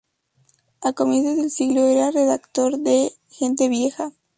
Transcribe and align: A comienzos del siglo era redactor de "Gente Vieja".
A 0.81 0.93
comienzos 0.93 1.37
del 1.37 1.51
siglo 1.51 1.83
era 1.85 2.09
redactor 2.09 2.79
de 2.79 3.13
"Gente 3.29 3.69
Vieja". 3.69 4.11